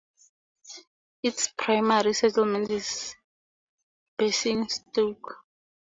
[1.21, 3.13] Its primary settlement is
[4.17, 5.45] Basingstoke.